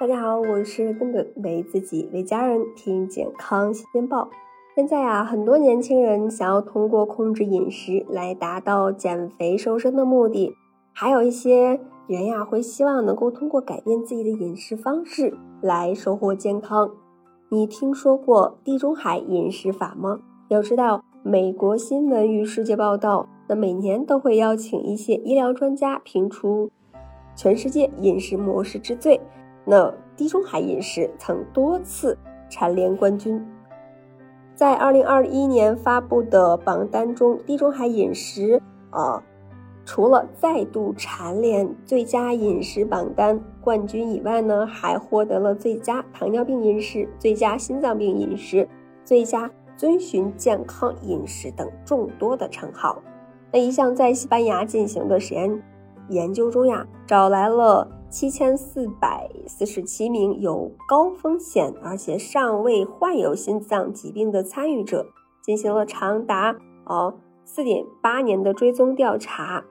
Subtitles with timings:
[0.00, 4.30] 大家好，我是根本，为自己为家人听健康新鲜报。
[4.74, 10.54] 现在啊，很多年轻人想要通过控制饮食来达到减肥瘦身的目的，
[10.94, 16.90] 还有一些人呀会希望能够通过改变自己的饮食方式来收获健康。
[17.50, 20.20] 你听说过地中海饮食法吗？
[20.48, 26.70] 要知道，美国新闻与世界报道，那每年都会邀请一些医疗专家评出
[27.36, 29.20] 全世界饮食模式之最。
[29.64, 32.16] 那地中海饮食曾多次
[32.48, 33.46] 蝉联冠军，
[34.54, 38.60] 在二零二一年发布的榜单中，地中海饮食
[38.90, 39.22] 啊，
[39.84, 48.68] 除了再度蝉联最佳饮食榜单冠军以外呢，还获得了最佳糖尿病饮食、最佳心脏病饮食、
[49.04, 53.00] 最佳遵循健康饮食等众多的称号。
[53.52, 55.62] 那一项在西班牙进行的实验
[56.08, 57.88] 研究中呀，找来了。
[58.10, 65.06] 七千四百四十七名有高风险而且尚未患有心脏疾病的参与者，
[65.40, 69.64] 进行了长达哦四点八年的追踪调查。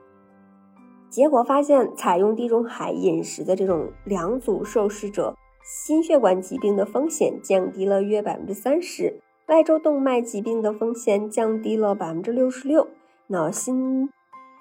[1.10, 12.88] 结果发现，采用地中海饮食的这种两组受试者，心血管疾病的风险降低了约百分之三十，外周动脉疾病的风险降低了百分之六十六。
[13.26, 14.08] 脑心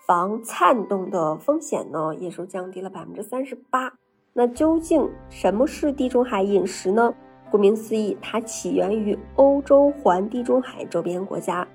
[0.09, 3.93] 防颤动的风险呢，也是降低了百分之三十八。
[4.33, 7.13] 那究竟什么是地中海饮食呢？
[7.51, 11.67] 顾名思义，它起源于欧洲环地中海周边国家。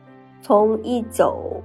[0.42, 1.62] 从一九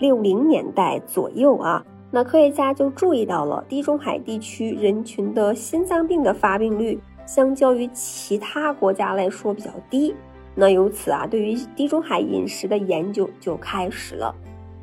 [0.00, 10.12] 六零年代左右啊，那科学家就注意到了地中海地区人群的心脏病的发病率相较于其他国家来说比较低。
[10.56, 14.34] 那由此啊，对于地中海饮食的研究就开始了。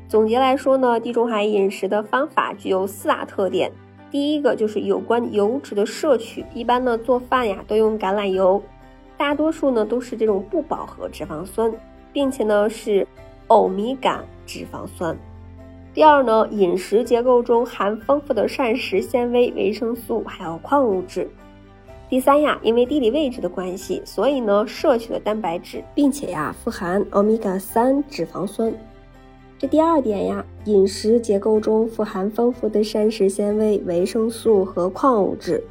[0.08, 3.70] 总结来说呢，地中海饮食的方法具有四大特点。
[4.08, 8.62] 第一个就是有关油脂的摄取，一般呢做饭呀都用橄榄油，
[9.16, 11.72] 大多数呢都是这种不饱和脂肪酸，
[12.12, 13.06] 并且呢是
[13.48, 15.16] 欧米伽脂肪酸。
[15.92, 21.28] 第二呢，饮食结构中含丰富的膳食纤维、维生素还有矿物质。
[22.08, 28.72] 第三呀，因为地理位置的关系，所以呢摄取了蛋白质，并且呀富含欧米伽三脂肪酸。
[29.58, 35.64] 这第二点呀，饮食结构中富含丰富的膳食纤维、维生素和矿物质。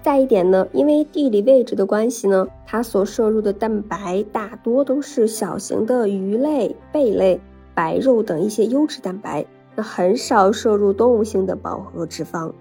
[0.00, 7.40] 再一点呢，因为地理位置的关系呢，它所摄入的蛋白大多都是小型的鱼类、贝类、
[7.74, 12.52] 白肉等一些优质蛋白，那很少摄入动物性的饱和脂肪。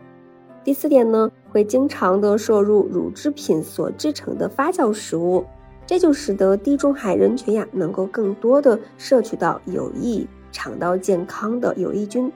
[0.64, 5.44] 第四点呢，会经常的摄入乳制品所制成的发酵食物。
[5.92, 12.32] 这就使得地中海人群呀，能够更多的摄取到有益肠道健康的有益菌。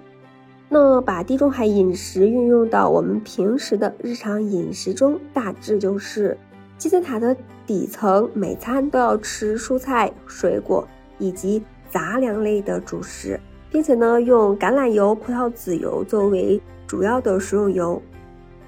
[0.67, 6.37] 那把地中海饮食运用到我们平时的日常饮食中，大致就是
[6.77, 7.33] 金字塔的
[7.65, 10.85] 底层，每餐都要吃蔬菜、水果
[11.17, 13.39] 以及杂粮类的主食，
[13.71, 18.01] 并且呢，用橄榄油、葡萄籽油作为主要的食用油。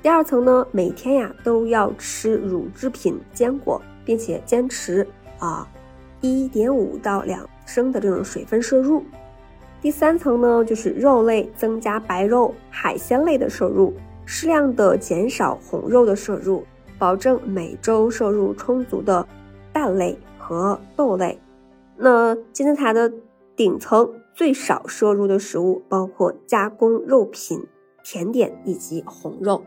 [0.01, 3.81] 第二层呢，每天呀都要吃乳制品、坚果。
[4.07, 5.05] 并且坚持
[5.37, 5.67] 啊，
[6.21, 9.03] 一点五到两升的这种水分摄入。
[9.81, 13.93] 第三层呢，就是肉类增加白肉、海鲜类的摄入，
[14.25, 16.63] 适量的减少红肉的摄入，
[16.97, 19.27] 保证每周摄入充足的
[19.73, 21.37] 蛋类和豆类。
[21.97, 23.11] 那金字塔的
[23.57, 27.67] 顶层最少摄入的食物包括加工肉品、
[28.03, 29.61] 甜点以及红肉。